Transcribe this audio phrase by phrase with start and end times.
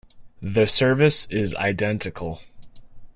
[0.41, 2.41] The service is identical.